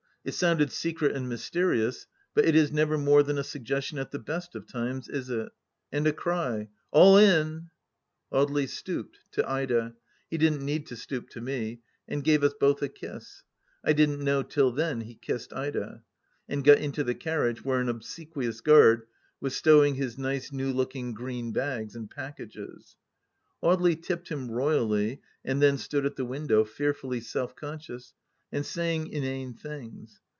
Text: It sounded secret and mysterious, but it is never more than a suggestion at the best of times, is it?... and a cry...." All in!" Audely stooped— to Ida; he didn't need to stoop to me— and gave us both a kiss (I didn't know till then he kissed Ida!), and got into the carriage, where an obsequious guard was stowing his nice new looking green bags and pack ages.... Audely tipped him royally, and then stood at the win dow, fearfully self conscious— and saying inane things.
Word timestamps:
It 0.31 0.35
sounded 0.35 0.71
secret 0.71 1.15
and 1.15 1.27
mysterious, 1.27 2.05
but 2.35 2.45
it 2.45 2.53
is 2.55 2.71
never 2.71 2.95
more 2.95 3.23
than 3.23 3.39
a 3.39 3.43
suggestion 3.43 3.97
at 3.97 4.11
the 4.11 4.19
best 4.19 4.53
of 4.53 4.67
times, 4.67 5.09
is 5.09 5.31
it?... 5.31 5.49
and 5.91 6.05
a 6.05 6.13
cry...." 6.13 6.69
All 6.91 7.17
in!" 7.17 7.71
Audely 8.31 8.69
stooped— 8.69 9.17
to 9.31 9.49
Ida; 9.49 9.95
he 10.29 10.37
didn't 10.37 10.61
need 10.61 10.85
to 10.85 10.95
stoop 10.95 11.29
to 11.29 11.41
me— 11.41 11.81
and 12.07 12.23
gave 12.23 12.43
us 12.43 12.53
both 12.59 12.83
a 12.83 12.87
kiss 12.87 13.41
(I 13.83 13.93
didn't 13.93 14.21
know 14.23 14.43
till 14.43 14.69
then 14.71 15.01
he 15.01 15.15
kissed 15.15 15.53
Ida!), 15.53 16.03
and 16.47 16.63
got 16.63 16.77
into 16.77 17.03
the 17.03 17.15
carriage, 17.15 17.65
where 17.65 17.79
an 17.81 17.89
obsequious 17.89 18.61
guard 18.61 19.07
was 19.39 19.55
stowing 19.55 19.95
his 19.95 20.19
nice 20.19 20.51
new 20.51 20.71
looking 20.71 21.15
green 21.15 21.51
bags 21.51 21.95
and 21.95 22.11
pack 22.11 22.39
ages.... 22.39 22.95
Audely 23.63 23.99
tipped 23.99 24.29
him 24.29 24.51
royally, 24.51 25.19
and 25.43 25.63
then 25.63 25.79
stood 25.79 26.05
at 26.05 26.15
the 26.15 26.25
win 26.25 26.45
dow, 26.45 26.63
fearfully 26.63 27.21
self 27.21 27.55
conscious— 27.55 28.13
and 28.53 28.65
saying 28.65 29.07
inane 29.07 29.53
things. 29.53 30.19